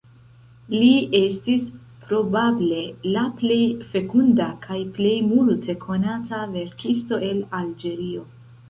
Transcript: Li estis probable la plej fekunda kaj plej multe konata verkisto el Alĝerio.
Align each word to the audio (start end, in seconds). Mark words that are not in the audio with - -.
Li 0.75 0.87
estis 1.19 1.67
probable 2.07 2.81
la 3.17 3.27
plej 3.43 3.61
fekunda 3.93 4.49
kaj 4.67 4.81
plej 4.97 5.15
multe 5.31 5.79
konata 5.87 6.45
verkisto 6.59 7.25
el 7.31 7.49
Alĝerio. 7.63 8.31